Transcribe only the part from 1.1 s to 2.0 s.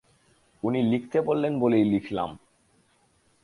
বললেন বলেই